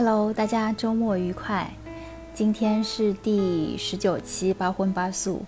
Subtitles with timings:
[0.00, 1.68] Hello，大家周末愉快！
[2.32, 5.42] 今天是第十九期八荤八素，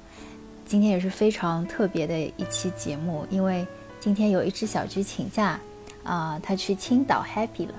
[0.67, 3.65] 今天也是非常特别的一期节目，因为
[4.01, 5.57] 今天有一只小居请假，
[6.03, 7.75] 啊，他去青岛 happy 了，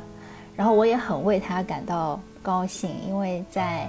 [0.55, 3.81] 然后我也很为他感到高兴，因为在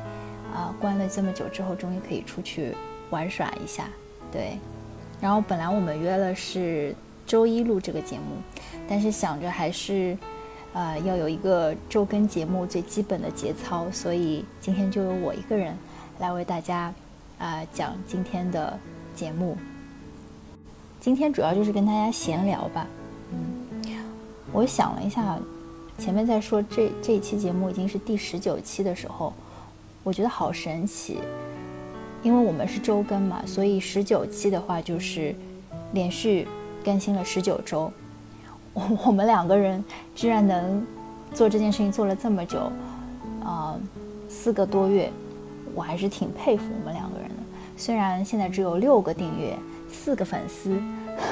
[0.52, 2.74] 啊关了这么久之后，终于可以出去
[3.10, 3.84] 玩耍一下，
[4.32, 4.58] 对。
[5.20, 6.92] 然后本来我们约了是
[7.28, 8.42] 周一录这个节目，
[8.88, 10.18] 但是想着还是。
[10.74, 15.76] 呃，要有一个周更节目最基本的节操，所以今天就由我一个人
[16.18, 16.92] 来为大家
[17.38, 18.78] 啊讲今天的
[19.14, 19.56] 节目。
[20.98, 22.86] 今天主要就是跟大家闲聊吧。
[23.32, 23.86] 嗯，
[24.50, 25.38] 我想了一下，
[25.98, 29.32] 前面在说这这一期节目已经是第十九期的时候，
[30.02, 31.18] 我觉得好神奇，
[32.22, 35.34] 因为我们是周更嘛，所以十九期的话就是
[35.92, 36.48] 连续
[36.82, 37.92] 更新了十九周。
[38.74, 39.82] 我 我们两个人
[40.14, 40.86] 居然能
[41.32, 42.70] 做这件事情做了这么久，
[43.44, 43.76] 啊，
[44.28, 45.10] 四个多月，
[45.74, 47.34] 我还是挺佩服我们两个人的。
[47.76, 49.56] 虽然现在只有六个订阅，
[49.90, 50.80] 四个粉丝，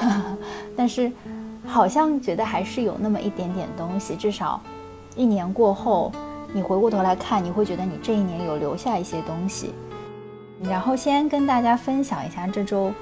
[0.76, 1.10] 但是
[1.66, 4.16] 好像觉得还是有那么一点点东西。
[4.16, 4.60] 至少
[5.14, 6.10] 一年过后，
[6.52, 9.72] 你回过头来看，你会觉得你这一年有留下一些东西。
[10.62, 12.92] 然后先跟大家分享一下这周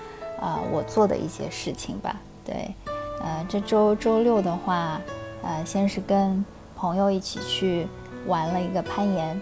[0.41, 2.15] 啊我做的一些事情吧。
[2.45, 2.75] 对。
[3.21, 5.01] 呃，这周周六的话，
[5.43, 6.45] 呃，先是跟
[6.77, 7.87] 朋友一起去
[8.27, 9.41] 玩了一个攀岩，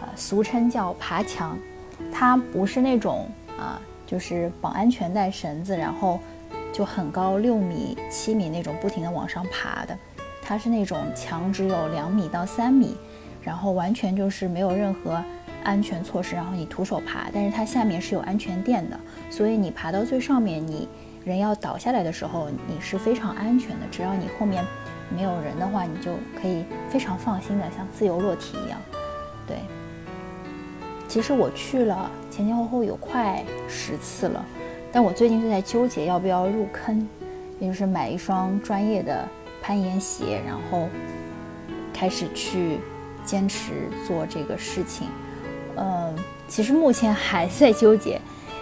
[0.00, 1.56] 呃，俗称叫爬墙。
[2.12, 6.18] 它不是那种啊，就是绑安全带绳子，然后
[6.72, 9.96] 就很高六米、七米那种不停的往上爬的。
[10.42, 12.96] 它是那种墙只有两米到三米，
[13.42, 15.22] 然后完全就是没有任何
[15.64, 20.88] 安全措施，然后你徒手爬，但是它下面是有安全垫的，所以你爬到最上面你。
[21.24, 23.86] 人要倒下来的时候，你是非常安全的。
[23.90, 24.64] 只要你后面
[25.14, 28.80] 没有人的话，你就可以非常放心的像自由落体一样。
[29.46, 29.58] 对，
[31.06, 34.44] 其实我去了前前后后有快十次了，
[34.90, 37.06] 但我最近就在纠结要不要入坑，
[37.60, 39.28] 也就是买一双专业的
[39.60, 40.88] 攀岩鞋，然后
[41.92, 42.78] 开始去
[43.24, 45.08] 坚持做这个事情。
[45.76, 48.18] 嗯，其实目前还在纠结，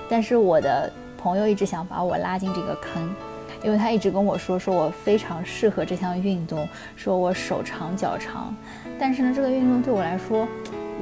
[0.08, 0.92] 但是我的。
[1.16, 3.14] 朋友一直想把我拉进这个坑，
[3.62, 8.54] 因为他一直跟我说，说我非常适合这项运动，说我手长脚长，
[8.98, 10.46] 但是呢，这个运动对我来说，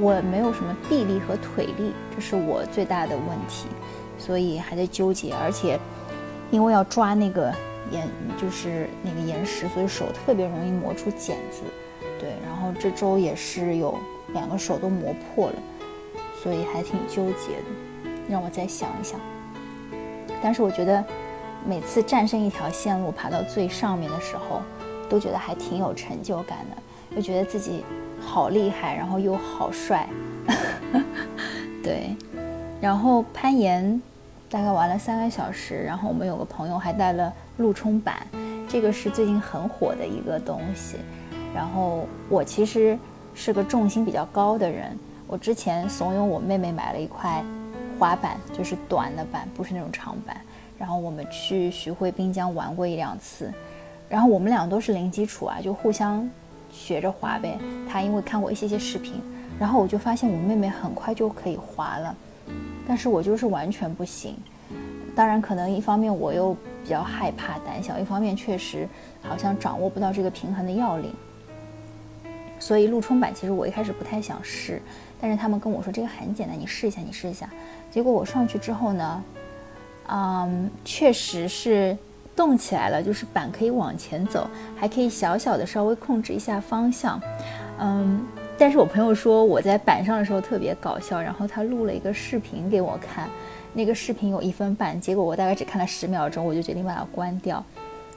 [0.00, 3.66] 我没有什么臂力和腿力，这是我最大的问题，
[4.18, 5.32] 所以还在纠结。
[5.34, 5.78] 而且，
[6.50, 7.52] 因为要抓那个
[7.90, 8.08] 岩，
[8.40, 11.62] 就是那个岩石，所以手特别容易磨出茧子。
[12.18, 13.98] 对，然后这周也是有
[14.32, 15.56] 两个手都磨破了，
[16.42, 18.10] 所以还挺纠结的。
[18.28, 19.20] 让我再想一想。
[20.44, 21.02] 但是我觉得，
[21.66, 24.60] 每次战胜一条线路，爬到最上面的时候，
[25.08, 27.82] 都觉得还挺有成就感的，又觉得自己
[28.20, 30.06] 好厉害，然后又好帅。
[31.82, 32.14] 对，
[32.78, 34.02] 然后攀岩
[34.50, 38.26] 大概玩了三个小时，然后我们有个朋友还带了路冲板，
[38.68, 40.98] 这个是最近很火的一个东西。
[41.54, 42.98] 然后我其实
[43.32, 44.94] 是个重心比较高的人，
[45.26, 47.42] 我之前怂恿我妹妹买了一块。
[47.98, 50.36] 滑板就是短的板，不是那种长板。
[50.78, 53.52] 然后我们去徐汇滨江玩过一两次，
[54.08, 56.28] 然后我们俩都是零基础啊，就互相
[56.70, 57.58] 学着滑呗。
[57.88, 59.22] 他因为看过一些些视频，
[59.58, 62.14] 然后我就发现我妹妹很快就可以滑了，
[62.86, 64.36] 但是我就是完全不行。
[65.14, 68.88] 当然，可能一方面我又比较害怕、胆小，一方面确实
[69.22, 71.14] 好像掌握不到这个平衡的要领。
[72.64, 74.80] 所以陆冲板其实我一开始不太想试，
[75.20, 77.46] 但是他们跟我说这个很简单，你试一下，你试一下。
[77.90, 79.22] 结果我上去之后呢，
[80.08, 81.94] 嗯，确实是
[82.34, 87.20] 动起来了，就是板可以往前走，还可以小小的稍微控制一下方向，
[87.78, 88.26] 嗯。
[88.56, 93.28] 但是我朋友说我在板上的时候特别搞笑，然后他录了一个视频给我看，
[93.74, 97.62] 那个视频有一分半，结果我大概只看了十秒钟，我就决定把它关掉，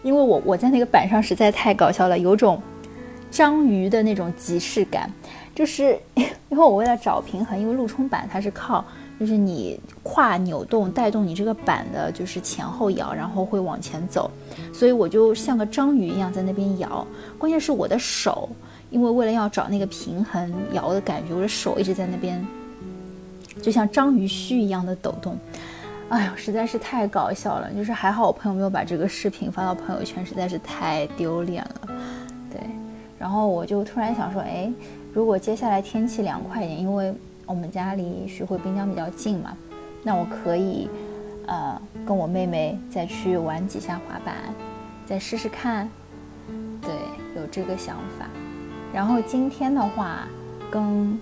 [0.03, 2.61] 因为我我在那个板上实在太搞笑了，有种
[3.29, 5.11] 章鱼的那种即视感，
[5.53, 8.83] 就是因为我为了找平衡，因为陆冲板它是靠。
[9.19, 14.29] 就是你胯扭动带动你这个板的，就是前后摇，然后会往前走，
[14.71, 17.03] 所以我就像个章鱼一样在那边摇。
[17.35, 18.47] 关键是我的手，
[18.91, 22.45] 因为为了要找那个平衡摇的感觉，我的手一直在那边，
[23.59, 25.35] 就像章鱼须一样的抖动。
[26.09, 27.73] 哎呦，实在是太搞笑了！
[27.73, 31.86] 就是还好我朋友没有把这个视频发到朋友圈，实在是太丢脸了。
[33.19, 34.71] 然后我就突然想说，哎，
[35.13, 37.13] 如果接下来天气凉快一点，因为。
[37.49, 39.55] 我们家离徐汇滨江比较近嘛，
[40.03, 40.89] 那我可以，
[41.45, 44.35] 呃，跟我妹妹再去玩几下滑板，
[45.05, 45.89] 再试试看。
[46.81, 46.91] 对，
[47.37, 48.25] 有这个想法。
[48.93, 50.27] 然后今天的话，
[50.69, 51.17] 跟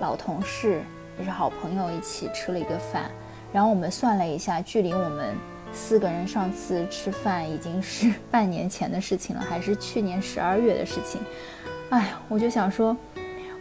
[0.00, 0.82] 老同事
[1.18, 3.10] 也是好朋友一起吃了一个饭，
[3.50, 5.34] 然后我们算了一下，距离我们
[5.72, 11.20] 四个人上次吃饭已经是 半年前的事情了，还是去年十二月的事情。
[11.90, 12.96] 哎呀，我就想说，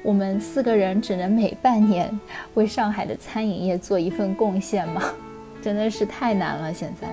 [0.04, 2.18] 我们四个人只能每半年
[2.54, 5.02] 为上海的餐饮业做一份贡献吗？
[5.62, 6.74] 真的是太难了。
[6.74, 7.08] 现在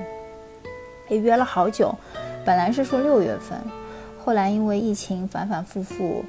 [1.08, 1.94] 也约了好久，
[2.44, 3.58] 本来是说六月份，
[4.22, 6.24] 后来因为疫情反反复复。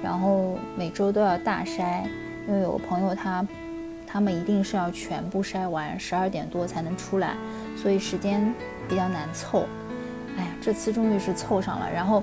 [0.00, 2.04] 然后每周都要大筛，
[2.46, 3.44] 因为有个朋友他，
[4.10, 7.34] 他们一定是要全部筛完，十二点多才能出来，
[7.76, 8.52] 所以时间
[8.88, 9.66] 比较难凑。
[10.38, 11.88] 哎呀，这次终于是凑上了。
[11.92, 12.22] 然后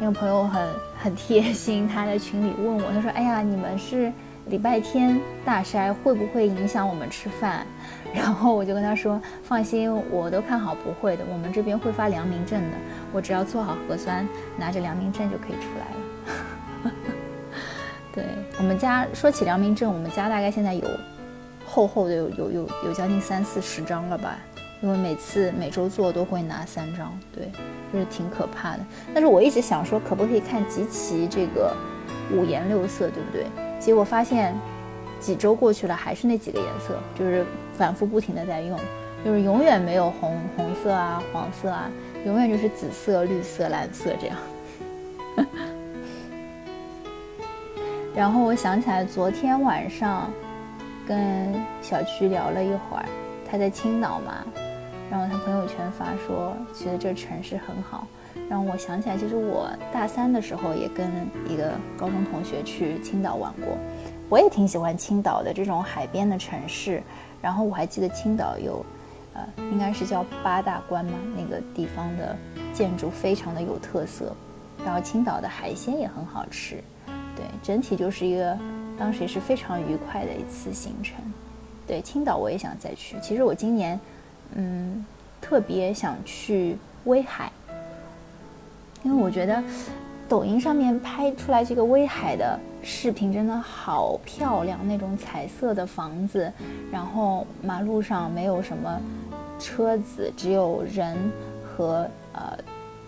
[0.00, 0.68] 那个朋友很
[1.02, 4.10] 很贴心，他在群里问我，他说：“哎呀，你们是
[4.46, 7.66] 礼拜天大筛，会不会影响我们吃饭？”
[8.14, 12.76] 然后我就跟他说：“放心，我都看好不会的，我们这边会发良民证的，
[13.12, 16.92] 我只要做好核酸，拿着良民证就可以出来了。
[18.14, 18.24] ”对
[18.58, 20.88] 我们家说起良民证，我们家大概现在有
[21.76, 24.38] 厚厚的有有有有将近三四十张了吧，
[24.80, 27.50] 因为每次每周做都会拿三张，对，
[27.92, 28.80] 就是挺可怕的。
[29.12, 31.76] 但是我一直想说，可不可以看集齐这个
[32.32, 33.44] 五颜六色，对不对？
[33.78, 34.54] 结果发现
[35.20, 37.44] 几周过去了，还是那几个颜色，就是
[37.76, 38.80] 反复不停的在用，
[39.22, 41.90] 就是永远没有红红色啊、黄色啊，
[42.24, 44.38] 永远就是紫色、绿色、蓝色这样。
[48.16, 50.32] 然后我想起来，昨天晚上
[51.06, 53.06] 跟小区聊了一会儿，
[53.48, 54.44] 他在青岛嘛，
[55.10, 58.06] 然后他朋友圈发说，觉得这城市很好。
[58.48, 61.10] 然后我想起来，其实我大三的时候也跟
[61.48, 63.76] 一个高中同学去青岛玩过，
[64.28, 67.02] 我也挺喜欢青岛的这种海边的城市。
[67.42, 68.84] 然后我还记得青岛有，
[69.34, 72.36] 呃，应该是叫八大关嘛，那个地方的
[72.72, 74.32] 建筑非常的有特色，
[74.84, 76.82] 然后青岛的海鲜也很好吃。
[77.36, 78.58] 对，整体就是一个
[78.98, 81.16] 当时也是非常愉快的一次行程。
[81.86, 83.16] 对，青岛我也想再去。
[83.22, 84.00] 其实我今年，
[84.54, 85.04] 嗯，
[85.40, 87.52] 特别想去威海，
[89.04, 89.62] 因为我觉得
[90.28, 96.52] 抖音上面拍出来这个威海的视频真的好漂亮，那种彩色的房子，
[96.90, 99.00] 然后马路上没有什么
[99.60, 101.16] 车子，只有人
[101.62, 102.58] 和呃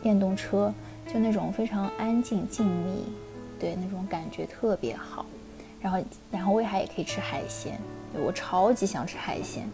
[0.01, 0.73] 电动车，
[1.13, 3.03] 就那种非常安静静谧。
[3.59, 5.27] 对，那种感觉特别好，
[5.81, 5.99] 然后，
[6.31, 7.79] 然后威海也可以吃海鲜，
[8.13, 9.69] 对我超级想吃海鲜。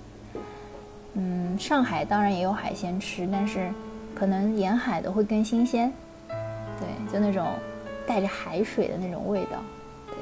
[1.15, 3.71] 嗯，上海当然也有海鲜吃，但是
[4.15, 5.93] 可能沿海的会更新鲜，
[6.29, 7.47] 对，就那种
[8.07, 9.63] 带着海水的那种味道，
[10.09, 10.17] 对。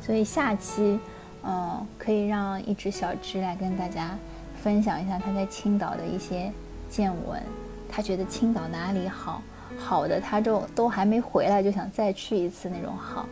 [0.00, 1.00] 所以下期，
[1.42, 4.16] 嗯，可以让一只小只来跟大家
[4.62, 6.52] 分享一下他在青岛的一些
[6.88, 7.42] 见闻，
[7.88, 9.42] 他觉得青岛哪里好。
[9.82, 13.26] 好的，他就都还没回来，就想再去一次那种好。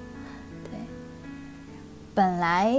[0.64, 0.72] 对，
[2.14, 2.74] 本来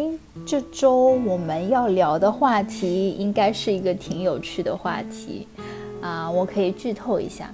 [0.45, 5.47] 这周我们要聊的话题应该是一个挺有趣的话题
[6.01, 7.49] 啊，我可以剧透一下。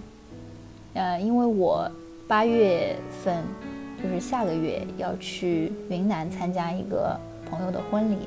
[0.94, 1.90] 呃，因为我
[2.28, 3.44] 八月份
[4.02, 7.16] 就是下个月要去云南参加一个
[7.50, 8.18] 朋友的婚礼，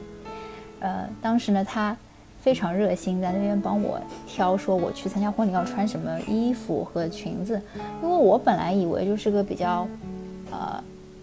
[0.80, 1.96] 呃，当时呢他。
[2.40, 7.61] 非常热心，在那边帮我挑，说我去参加婚礼要穿什么衣服和裙子。
[8.02, 9.87] 因为我本来以为就是个比较，
[10.50, 10.83] 呃，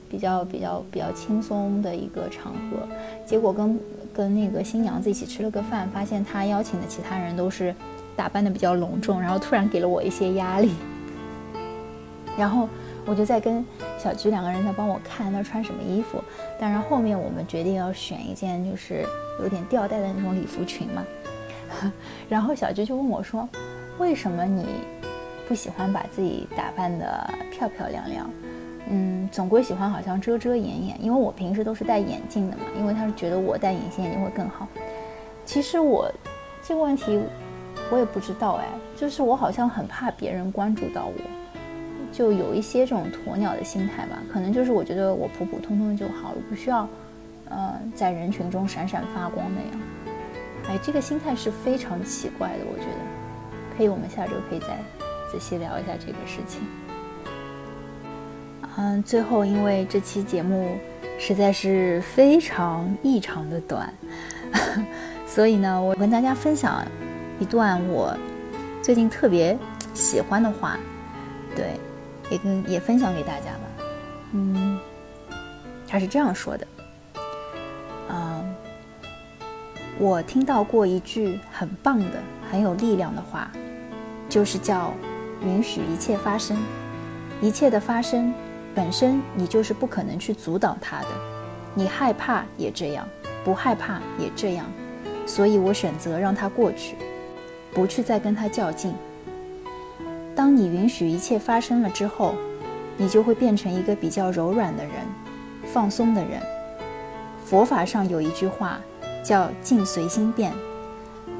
[0.10, 2.88] 比较比较比较轻松的一个场合，
[3.26, 3.80] 结果跟
[4.14, 7.74] 跟那个新娘子一起吃了个饭，发现她邀请的其他人都是
[8.16, 10.72] 打扮的比较隆重，然后突然给了我一些压力。
[12.38, 12.68] 然后
[13.06, 13.64] 我就在跟
[13.98, 16.24] 小菊两个人在帮我看她穿什么衣服，
[16.60, 19.06] 当然后面我们决定要选一件就是。
[19.42, 21.06] 有点吊带的那种礼服裙嘛，
[22.30, 23.46] 然后小菊就问我说
[24.00, 24.66] ：“为什么你
[25.46, 28.30] 不喜欢把自己打扮的漂漂亮亮？
[28.90, 31.04] 嗯，总归喜欢好像遮遮掩掩。
[31.04, 34.66] 因为我平时都是戴眼镜的嘛，因为他是觉得我戴隐形眼镜会更好。
[35.44, 36.10] 其实我
[36.66, 37.20] 这个问题
[37.92, 41.14] 我也不知道哎，就是我好像很怕别人关注到我，
[42.16, 44.22] 就有一些这种鸵鸟的心态吧。
[44.32, 46.88] 可能就是我觉得我普普通通就好了，不需要。”
[47.48, 49.88] 呃，在人群中闪闪发光那样，
[50.68, 52.98] 哎，这个心态是非常奇怪的，我觉得，
[53.78, 54.80] 可以，我们下周可以再
[55.32, 56.62] 仔细聊一下这个事情。
[58.78, 60.76] 嗯，最后，因为这期节目
[61.20, 63.94] 实在是非常异常的短，
[65.28, 66.84] 所以呢，我跟大家分享
[67.40, 68.18] 一段我
[68.82, 69.56] 最近特别
[69.94, 70.80] 喜欢的话，
[71.56, 71.80] 对，
[72.30, 73.86] 也跟也分享给大家吧。
[74.34, 74.80] 嗯，
[75.88, 76.68] 他是这样说的。
[78.10, 78.44] 啊
[79.98, 83.50] 我听到过一句很棒的、很有力量的话，
[84.28, 84.94] 就是叫
[85.42, 86.58] “允许一切发生”。
[87.42, 88.34] 一切的发生
[88.74, 91.08] 本身你就是不可能去阻挡它的，
[91.74, 93.08] 你害怕也这样，
[93.44, 94.66] 不害怕也这样，
[95.26, 96.96] 所以我选择让它过去，
[97.74, 98.94] 不去再跟它较劲。
[100.36, 102.36] 当你允许一切发生了之后，
[102.98, 104.94] 你就会变成一个比较柔软的人，
[105.66, 106.42] 放松的人。
[107.46, 108.80] 佛法上有一句话
[109.24, 110.52] 叫“境随心变”，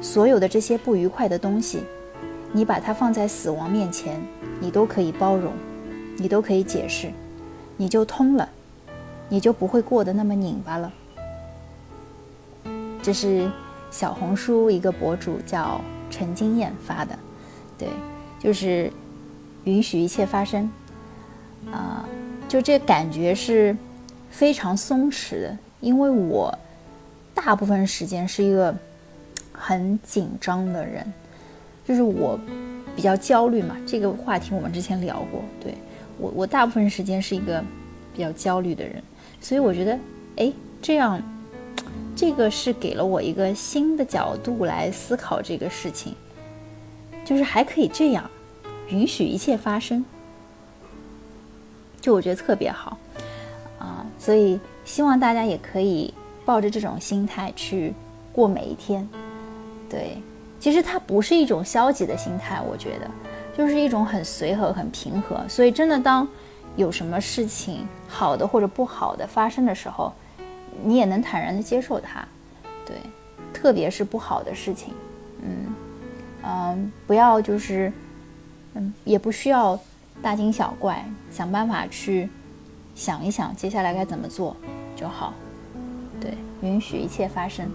[0.00, 1.82] 所有的这些不愉快的东西，
[2.52, 4.18] 你把它放在死亡面前，
[4.60, 5.52] 你都可以包容，
[6.16, 7.10] 你都可以解释，
[7.76, 8.48] 你就通了，
[9.28, 10.92] 你就不会过得那么拧巴了。
[13.02, 13.50] 这是
[13.90, 17.18] 小红书一个博主叫陈金燕发的，
[17.76, 17.88] 对。
[18.46, 18.88] 就是
[19.64, 20.70] 允许一切发生，
[21.72, 22.08] 啊，
[22.48, 23.76] 就这感觉是
[24.30, 25.58] 非常松弛的。
[25.80, 26.56] 因为我
[27.34, 28.72] 大部分时间是一个
[29.50, 31.12] 很紧张的人，
[31.84, 32.38] 就是我
[32.94, 33.76] 比较焦虑嘛。
[33.84, 35.74] 这个话题我们之前聊过，对
[36.16, 37.60] 我我大部分时间是一个
[38.14, 39.02] 比较焦虑的人，
[39.40, 39.98] 所以我觉得，
[40.36, 41.20] 哎，这样
[42.14, 46.14] 这个是给了我一个新的角度来思考这个事情，
[47.24, 48.30] 就是还可以这样。
[48.88, 50.04] 允许一切发生，
[52.00, 52.96] 就我觉得特别好
[53.80, 56.14] 啊，所以希望大家也可以
[56.44, 57.92] 抱着这种心态去
[58.32, 59.08] 过每一天。
[59.90, 60.22] 对，
[60.60, 63.10] 其实它不是一种消极的心态，我觉得
[63.58, 65.40] 就是一种很随和、很平和。
[65.48, 66.26] 所以真的，当
[66.76, 70.12] 有什么事情好的或者不好的发生的时候，
[70.84, 72.24] 你也能坦然的接受它。
[72.84, 72.96] 对，
[73.52, 74.94] 特别是不好的事情，
[75.42, 75.74] 嗯
[76.44, 77.92] 嗯，不要就是。
[79.04, 79.78] 也不需要
[80.22, 82.28] 大惊小怪，想办法去
[82.94, 84.56] 想一想接下来该怎么做
[84.94, 85.32] 就好。
[86.20, 87.68] 对，允许一切发生。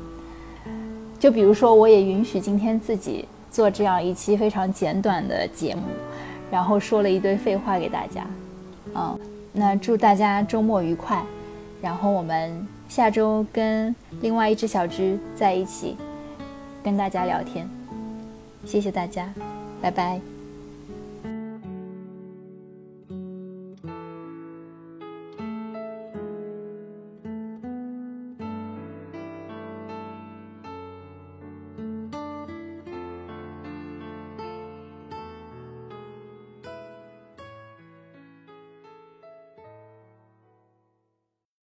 [1.20, 5.84] 就比如说，我也允许今天自己做这样一期非常简短的节目，
[6.50, 8.26] 然后说了一堆废话给大家。
[8.96, 9.20] 嗯，
[9.54, 11.24] 那祝大家周末愉快，
[11.80, 15.96] 然后我们下周跟另外一只小猪在一起
[16.84, 17.70] 跟大家聊天。
[18.66, 19.32] 谢谢大家，
[19.80, 20.31] 拜拜。